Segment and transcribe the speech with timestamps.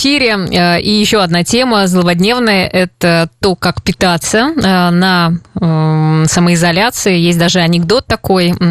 [0.00, 0.36] эфире.
[0.50, 7.16] Э, и еще одна тема злободневная– это то, как питаться э, на эм, самоизоляции.
[7.18, 8.54] Есть даже анекдот такой.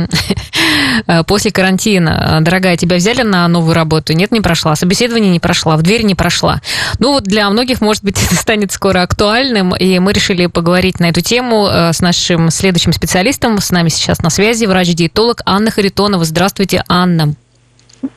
[1.07, 4.13] Э, после карантина, дорогая, тебя взяли на новую работу?
[4.13, 4.75] Нет, не прошла.
[4.75, 6.61] Собеседование не прошла, в дверь не прошла.
[6.99, 9.75] Ну вот для многих, может быть, это станет скоро актуальным.
[9.75, 13.59] И мы решили поговорить на эту тему с нашим следующим специалистом.
[13.59, 16.25] С нами сейчас на связи врач-диетолог Анна Харитонова.
[16.25, 17.33] Здравствуйте, Анна.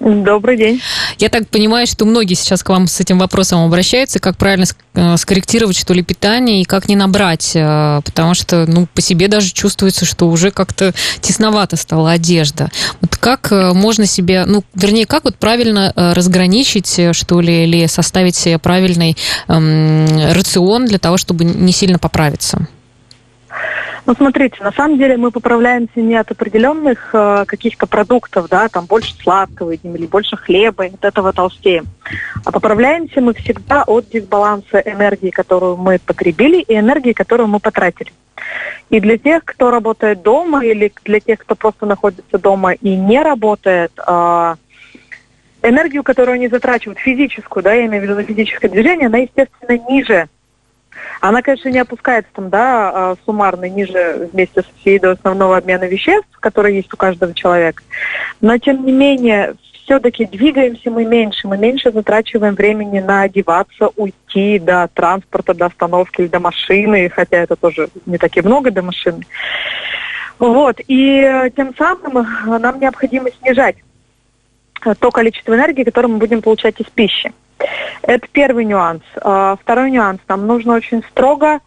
[0.01, 0.81] Добрый день.
[1.19, 5.17] Я так понимаю, что многие сейчас к вам с этим вопросом обращаются, как правильно э,
[5.17, 9.53] скорректировать, что ли, питание и как не набрать, э, потому что, ну, по себе даже
[9.53, 12.71] чувствуется, что уже как-то тесновато стала одежда.
[13.01, 18.37] Вот как э, можно себе, ну, вернее, как вот правильно разграничить, что ли, или составить
[18.37, 19.17] себе правильный
[19.49, 22.67] эм, рацион для того, чтобы не сильно поправиться?
[24.05, 28.87] Ну, смотрите, на самом деле мы поправляемся не от определенных э, каких-то продуктов, да, там
[28.87, 31.87] больше сладкого едим или больше хлеба, от этого толстеем.
[32.45, 38.13] А поправляемся мы всегда от дисбаланса энергии, которую мы потребили, и энергии, которую мы потратили.
[38.91, 43.23] И для тех, кто работает дома, или для тех, кто просто находится дома и не
[43.23, 44.55] работает, э,
[45.63, 50.29] энергию, которую они затрачивают, физическую, да, я имею в виду физическое движение, она, естественно, ниже
[51.21, 55.85] она, конечно, не опускается там, да, а, суммарно ниже вместе с всей до основного обмена
[55.85, 57.83] веществ, который есть у каждого человека.
[58.41, 59.55] Но, тем не менее,
[59.85, 66.23] все-таки двигаемся мы меньше, мы меньше затрачиваем времени на одеваться, уйти до транспорта, до остановки
[66.23, 69.25] или до машины, хотя это тоже не так и много до машины.
[70.39, 73.77] Вот, и тем самым нам необходимо снижать
[74.99, 77.33] то количество энергии, которое мы будем получать из пищи.
[78.03, 79.03] Это первый нюанс.
[79.21, 80.21] А, второй нюанс.
[80.29, 81.61] Нам нужно очень строго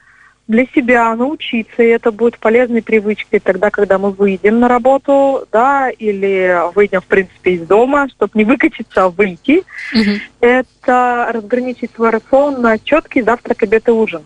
[0.47, 5.89] для себя научиться, и это будет полезной привычкой тогда, когда мы выйдем на работу, да,
[5.89, 9.63] или выйдем, в принципе, из дома, чтобы не выкатиться, а выйти.
[9.93, 10.19] Угу.
[10.41, 14.23] Это разграничить свой рацион на четкий завтрак, обед и ужин.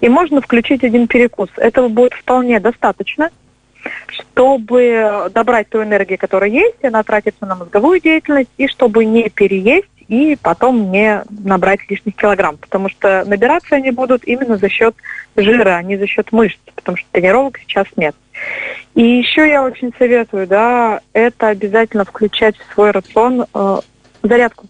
[0.00, 1.50] И можно включить один перекус.
[1.56, 3.30] Этого будет вполне достаточно,
[4.08, 9.88] чтобы добрать ту энергию, которая есть, она тратится на мозговую деятельность, и чтобы не переесть
[10.10, 14.96] и потом не набрать лишних килограмм, потому что набираться они будут именно за счет
[15.36, 18.16] жира, а не за счет мышц, потому что тренировок сейчас нет.
[18.96, 23.76] И еще я очень советую, да, это обязательно включать в свой рацион э,
[24.24, 24.66] зарядку.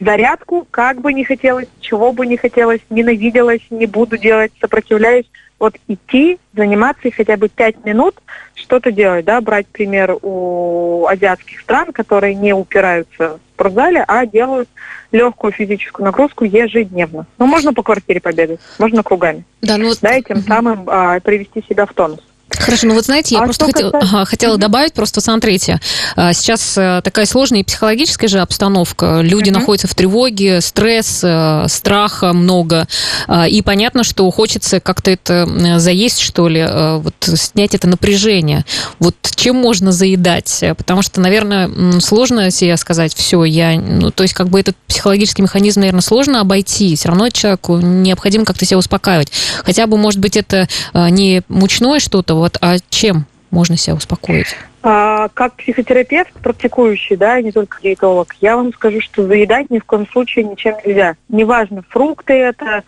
[0.00, 5.26] Зарядку, как бы не хотелось, чего бы не хотелось, ненавиделась, не буду делать, сопротивляюсь,
[5.58, 8.16] вот идти, заниматься и хотя бы пять минут
[8.54, 14.68] что-то делать, да, брать пример у азиатских стран, которые не упираются спортзале, а делают
[15.12, 17.26] легкую физическую нагрузку ежедневно.
[17.38, 19.44] Ну, можно по квартире побегать, можно кругами.
[19.62, 22.20] Да, ну, да и тем самым а, привести себя в тонус.
[22.58, 25.80] Хорошо, ну вот знаете, я а просто хотел, ага, хотела добавить, просто смотрите,
[26.16, 29.54] а, сейчас э, такая сложная и психологическая же обстановка, люди uh-huh.
[29.54, 32.86] находятся в тревоге, стресс, э, страха много,
[33.26, 35.48] а, и понятно, что хочется как-то это
[35.78, 38.64] заесть, что ли, э, вот снять это напряжение.
[38.98, 40.64] Вот чем можно заедать?
[40.76, 45.42] Потому что, наверное, сложно себе сказать, все, я, ну, то есть как бы этот психологический
[45.42, 49.32] механизм, наверное, сложно обойти, все равно человеку необходимо как-то себя успокаивать.
[49.64, 54.54] Хотя бы, может быть, это не мучное что-то, вот, а чем можно себя успокоить?
[54.82, 59.84] А, как психотерапевт, практикующий, да, не только диетолог, я вам скажу, что заедать ни в
[59.84, 61.16] коем случае ничем нельзя.
[61.30, 62.82] Неважно, фрукты это,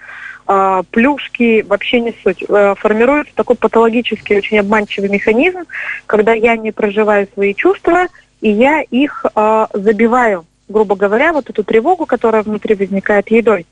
[0.47, 2.45] а, плюшки, вообще не суть.
[2.51, 5.61] А, формируется такой патологический, очень обманчивый механизм,
[6.05, 8.09] когда я не проживаю свои чувства,
[8.43, 13.65] и я их а, забиваю, грубо говоря, вот эту тревогу, которая внутри возникает едой.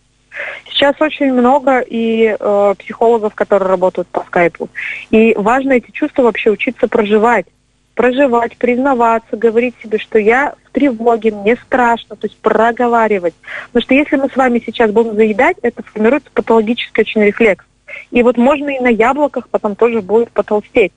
[0.67, 4.69] Сейчас очень много и э, психологов, которые работают по скайпу.
[5.11, 7.47] И важно эти чувства вообще учиться проживать.
[7.95, 13.35] Проживать, признаваться, говорить себе, что я в тревоге, мне страшно, то есть проговаривать.
[13.67, 17.65] Потому что если мы с вами сейчас будем заедать, это формируется патологический очень рефлекс.
[18.11, 20.93] И вот можно и на яблоках потом тоже будет потолстеть.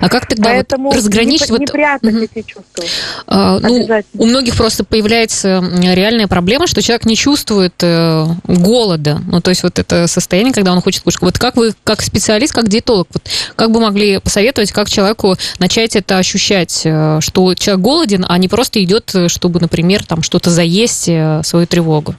[0.00, 1.50] А как тогда Поэтому вот разграничить?
[1.50, 2.84] Не, не прятать вот, эти чувства.
[3.26, 9.20] А, ну, у многих просто появляется реальная проблема, что человек не чувствует э, голода.
[9.26, 11.22] Ну, то есть вот это состояние, когда он хочет кушать.
[11.22, 13.22] Вот как вы, как специалист, как диетолог, вот
[13.54, 18.48] как бы могли посоветовать, как человеку начать это ощущать, э, что человек голоден, а не
[18.48, 22.14] просто идет, э, чтобы, например, там что-то заесть, э, свою тревогу?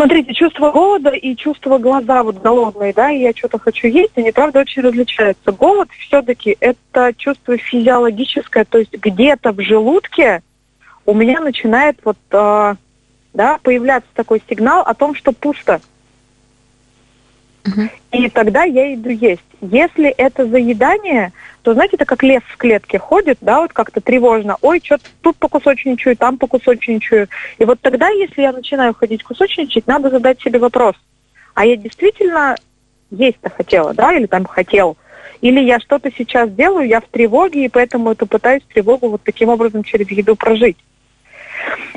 [0.00, 4.32] Смотрите, чувство голода и чувство глаза вот голодные, да, и я что-то хочу есть, они,
[4.32, 5.52] правда, очень различаются.
[5.52, 10.42] Голод все-таки это чувство физиологическое, то есть где-то в желудке
[11.04, 12.74] у меня начинает вот, э,
[13.34, 15.82] да, появляться такой сигнал о том, что пусто.
[17.66, 17.88] Угу.
[18.12, 19.42] И тогда я иду есть.
[19.60, 24.56] Если это заедание, то, знаете, это как лес в клетке ходит, да, вот как-то тревожно.
[24.62, 27.28] Ой, что-то тут по кусочничаю, там по кусочничаю.
[27.58, 30.94] И вот тогда, если я начинаю ходить кусочничать, надо задать себе вопрос.
[31.54, 32.56] А я действительно
[33.10, 34.96] есть-то хотела, да, или там хотел?
[35.42, 39.48] Или я что-то сейчас делаю, я в тревоге, и поэтому это пытаюсь тревогу вот таким
[39.48, 40.76] образом через еду прожить.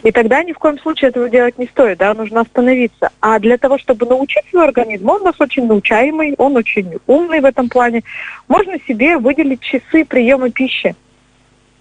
[0.03, 3.09] И тогда ни в коем случае этого делать не стоит, да, нужно остановиться.
[3.21, 7.39] А для того, чтобы научить свой организм, он у нас очень научаемый, он очень умный
[7.39, 8.03] в этом плане,
[8.47, 10.95] можно себе выделить часы приема пищи.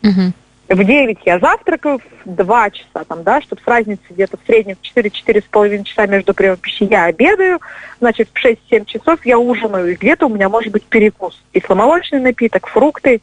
[0.03, 0.33] Угу.
[0.69, 4.77] В 9 я завтракаю, в 2 часа, там, да, чтобы с разницей где-то в среднем
[4.81, 7.61] 4-4,5 часа между приемом пищи я обедаю,
[8.01, 11.43] значит, в 6-7 часов я ужинаю, и где-то у меня может быть перекус.
[11.53, 13.21] Кисломолочный напиток, фрукты.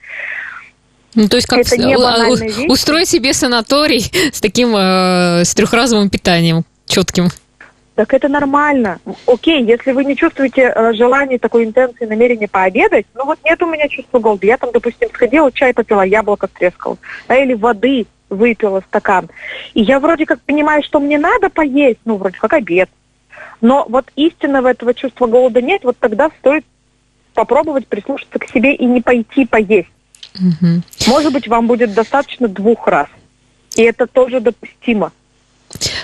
[1.15, 4.01] Ну, то есть как это не у, устрой себе санаторий
[4.33, 7.29] с таким, э, с трехразовым питанием четким.
[7.95, 8.99] Так это нормально.
[9.25, 13.65] Окей, если вы не чувствуете э, желания, такой интенции, намерения пообедать, ну вот нет у
[13.65, 14.45] меня чувства голода.
[14.45, 16.97] Я там, допустим, сходила, чай попила, яблоко трескал,
[17.27, 19.29] да, или воды выпила стакан.
[19.73, 22.89] И я вроде как понимаю, что мне надо поесть, ну, вроде как обед.
[23.59, 26.63] Но вот истинного этого чувства голода нет, вот тогда стоит
[27.33, 29.89] попробовать прислушаться к себе и не пойти поесть.
[30.35, 30.81] Угу.
[31.07, 33.07] Может быть, вам будет достаточно двух раз.
[33.75, 35.11] И это тоже допустимо.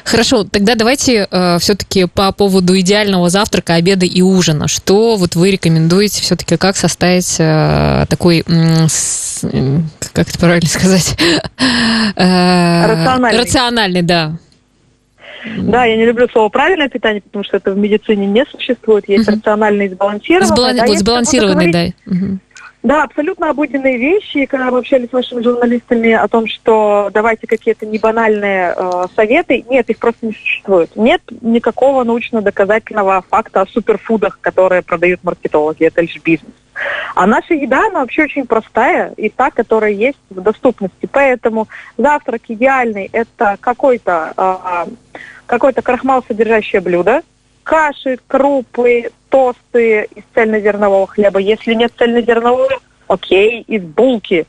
[0.03, 4.67] Хорошо, тогда давайте э, все-таки по поводу идеального завтрака, обеда и ужина.
[4.67, 9.43] Что вот вы рекомендуете все-таки, как составить э, такой, э, с,
[10.13, 11.17] как это правильно сказать?
[12.15, 13.39] Э, рациональный.
[13.39, 14.37] Рациональный, да.
[15.57, 19.07] Да, я не люблю слово правильное питание, потому что это в медицине не существует.
[19.07, 19.37] Есть угу.
[19.37, 20.47] рациональный и сбалансированный.
[20.47, 20.77] Сбалан...
[20.77, 21.85] Да, вот сбалансированный, да.
[22.05, 22.39] Угу.
[22.85, 24.37] Да, абсолютно обыденные вещи.
[24.37, 29.65] И когда мы общались с вашими журналистами о том, что давайте какие-то небанальные э, советы,
[29.67, 30.95] нет, их просто не существует.
[30.95, 35.83] Нет никакого научно-доказательного факта о суперфудах, которые продают маркетологи.
[35.83, 36.53] Это лишь бизнес.
[37.15, 41.09] А наша еда, она вообще очень простая и та, которая есть в доступности.
[41.11, 41.67] Поэтому
[41.97, 44.91] завтрак идеальный– это какой-то э,
[45.47, 47.23] какой-то крахмал содержащее блюдо,
[47.63, 51.39] каши, крупы, тосты из цельнозернового хлеба.
[51.39, 52.69] Если нет цельнозернового,
[53.07, 54.45] окей, из булки.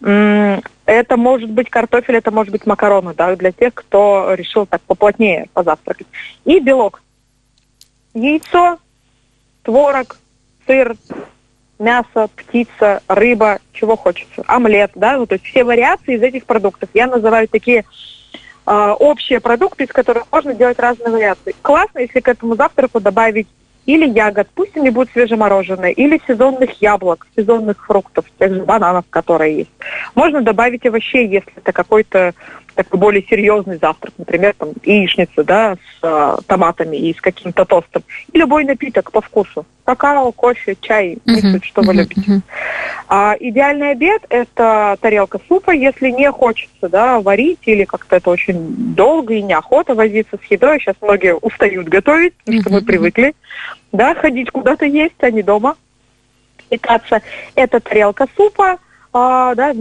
[0.00, 5.48] Это может быть картофель, это может быть макароны, да, для тех, кто решил так поплотнее
[5.52, 6.06] позавтракать.
[6.44, 7.02] И белок.
[8.14, 8.78] Яйцо,
[9.62, 10.18] творог,
[10.66, 10.96] сыр,
[11.78, 14.42] мясо, птица, рыба, чего хочется.
[14.46, 16.88] Омлет, да, ну, то есть все вариации из этих продуктов.
[16.94, 17.84] Я называю такие
[18.66, 21.54] э, общие продукты, из которых можно делать разные вариации.
[21.62, 23.48] Классно, если к этому завтраку добавить
[23.86, 29.58] или ягод, пусть они будут свежемороженые, или сезонных яблок, сезонных фруктов, тех же бананов, которые
[29.58, 29.70] есть.
[30.14, 32.34] Можно добавить овощей, если это какой-то
[32.74, 38.02] такой более серьезный завтрак, например, там яичница, да, с э, томатами и с каким-то тостом.
[38.32, 39.66] И любой напиток по вкусу.
[39.94, 42.22] Какао, кофе, чай, uh-huh, суть, что вы любите.
[42.22, 42.40] Uh-huh.
[43.08, 48.94] А идеальный обед– это тарелка супа, если не хочется, да, варить или как-то это очень
[48.94, 50.80] долго и неохота возиться с едой.
[50.80, 53.34] Сейчас многие устают готовить, потому что мы привыкли,
[53.92, 55.76] да, ходить куда-то есть, а не дома
[56.70, 57.20] питаться.
[57.54, 58.78] Это тарелка супа,
[59.12, 59.74] а, да,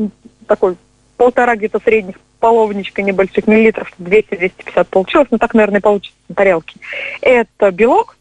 [0.46, 0.76] такой
[1.16, 6.76] полтора где-то средних половничка небольших миллилитров, 200-250 получилось, ну так, наверное, получится на тарелке.
[7.22, 8.18] Это белок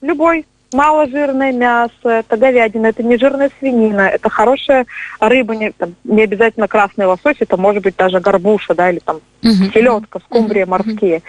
[0.00, 4.86] любой, маложирное мясо, это говядина, это не жирная свинина, это хорошая
[5.20, 9.20] рыба, не, там, не обязательно красный лосось, это может быть даже горбуша, да, или там
[9.42, 9.72] uh-huh.
[9.72, 10.70] селедка, скумбрия, uh-huh.
[10.70, 11.22] морские.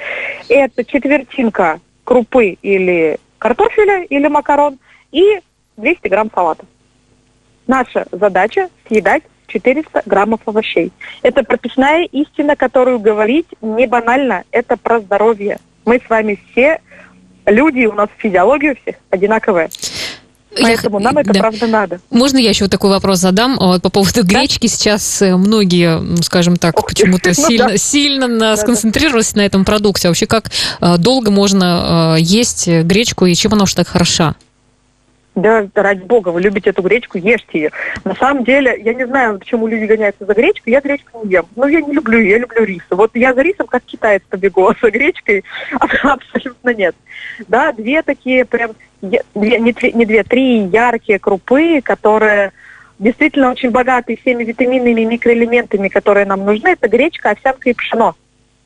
[0.49, 4.79] Это четвертинка крупы или картофеля, или макарон,
[5.11, 5.39] и
[5.77, 6.65] 200 грамм салата.
[7.67, 10.91] Наша задача съедать 400 граммов овощей.
[11.21, 15.59] Это прописная истина, которую говорить не банально, это про здоровье.
[15.85, 16.79] Мы с вами все
[17.45, 19.69] люди, у нас физиология у всех одинаковая.
[20.61, 21.39] Поэтому нам это да.
[21.39, 21.99] правда надо.
[22.09, 24.39] Можно я еще вот такой вопрос задам вот, по поводу да?
[24.39, 24.67] гречки?
[24.67, 27.77] Сейчас э, многие, ну, скажем так, почему-то ну, сильно, да.
[27.77, 29.41] сильно на, сконцентрировались да.
[29.41, 30.07] на этом продукте.
[30.07, 34.35] А вообще, как э, долго можно э, есть гречку и чем она уж так хороша?
[35.35, 37.71] Да, ради бога, вы любите эту гречку, ешьте ее.
[38.03, 41.45] На самом деле, я не знаю, почему люди гоняются за гречку, я гречку не ем.
[41.55, 42.83] Ну, я не люблю ее, я люблю рис.
[42.91, 45.43] Вот я за рисом как китаец побегу, а за гречкой
[45.79, 46.95] абсолютно нет.
[47.47, 48.71] Да, две такие прям,
[49.01, 52.51] две, не, не две, три яркие крупы, которые
[52.99, 56.69] действительно очень богаты всеми витаминами и микроэлементами, которые нам нужны.
[56.69, 58.15] Это гречка, овсянка и пшено.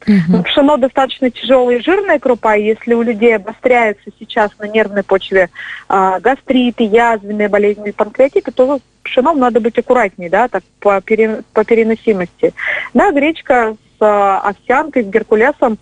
[0.06, 0.44] Угу.
[0.44, 5.50] Пшено достаточно тяжелая и жирная крупа, и если у людей обостряются сейчас на нервной почве
[5.90, 11.64] э, гастриты, язвенные болезни, панкреатиты, то пшеном надо быть аккуратнее, да, так по, пере, по
[11.66, 12.54] переносимости.
[12.94, 15.78] Да, гречка с э, овсянкой, с геркулесом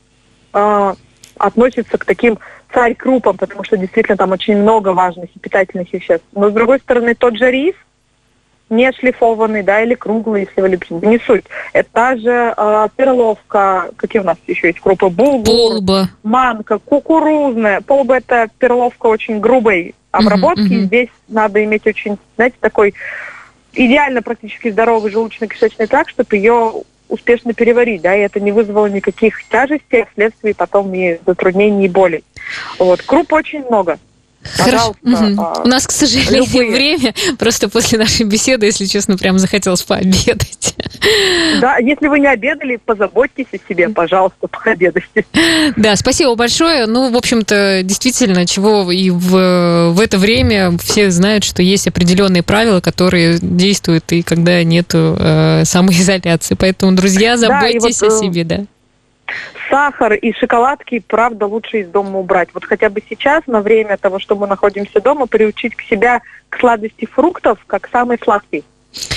[0.54, 0.94] э,
[1.38, 2.40] относится к таким
[2.74, 6.26] царь-крупам, потому что действительно там очень много важных и питательных веществ.
[6.34, 7.76] Но с другой стороны, тот же рис,
[8.70, 11.46] не шлифованный, да, или круглый, если вы любите, не суть.
[11.74, 16.10] Это та же э, перловка, какие у нас еще есть крупы, булгур, полба.
[16.24, 17.82] манка, кукурузная.
[17.82, 20.62] Полба это перловка очень грубой обработки.
[20.62, 20.86] Uh-huh, uh-huh.
[20.86, 22.96] Здесь надо иметь очень, знаете, такой
[23.74, 26.74] идеально практически здоровый желудочно-кишечный тракт, чтобы ее
[27.08, 31.90] успешно переварить, да, и это не вызвало никаких тяжестей, а вследствие потом и затруднений, и
[31.90, 32.24] болей.
[32.80, 33.02] Вот.
[33.04, 34.00] Круп очень много.
[34.54, 34.96] Хорошо.
[35.04, 35.42] Угу.
[35.42, 36.72] А, У нас, к сожалению, любые.
[36.72, 37.14] время.
[37.40, 40.75] Просто после нашей беседы, если честно, прям захотелось пообедать.
[41.62, 45.25] Да, если вы не обедали, позаботьтесь о себе, пожалуйста, пообедайте.
[45.75, 46.86] Да, спасибо большое.
[46.86, 52.44] Ну, в общем-то, действительно, чего и в, в это время все знают, что есть определенные
[52.44, 56.56] правила, которые действуют и когда нету э, самоизоляции.
[56.56, 58.66] Поэтому, друзья, заботьтесь да, вот, о э, себе, да
[59.70, 62.50] сахар и шоколадки, правда, лучше из дома убрать.
[62.54, 66.60] Вот хотя бы сейчас, на время того, что мы находимся дома, приучить к себя к
[66.60, 68.64] сладости фруктов, как самый сладкий.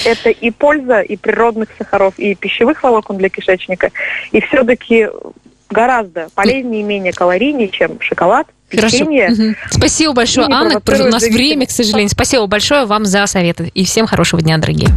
[0.05, 3.91] Это и польза и природных сахаров, и пищевых волокон для кишечника.
[4.33, 5.09] И все-таки
[5.71, 8.47] гораздо полезнее и менее калорийнее, чем шоколад.
[8.71, 9.05] Хорошо.
[9.05, 9.55] Угу.
[9.71, 10.81] Спасибо большое, Анна.
[10.85, 12.11] У нас время, к сожалению.
[12.11, 13.71] Спасибо большое вам за советы.
[13.75, 14.89] И всем хорошего дня, дорогие.